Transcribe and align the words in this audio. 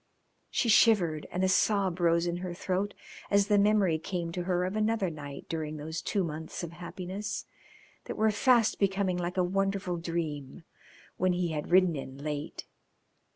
She 0.49 0.67
shivered, 0.67 1.27
and 1.31 1.43
a 1.43 1.47
sob 1.47 1.99
rose 1.99 2.25
in 2.25 2.37
her 2.37 2.55
throat 2.55 2.95
as 3.29 3.45
the 3.49 3.59
memory 3.59 3.99
came 3.99 4.31
to 4.31 4.45
her 4.45 4.65
of 4.65 4.75
another 4.75 5.11
night 5.11 5.45
during 5.47 5.77
those 5.77 6.01
two 6.01 6.23
months 6.23 6.63
of 6.63 6.71
happiness, 6.71 7.45
that 8.05 8.17
were 8.17 8.31
fast 8.31 8.79
becoming 8.79 9.17
like 9.17 9.37
a 9.37 9.43
wonderful 9.43 9.97
dream, 9.97 10.63
when 11.17 11.33
he 11.33 11.49
had 11.49 11.69
ridden 11.69 11.95
in 11.95 12.17
late. 12.17 12.65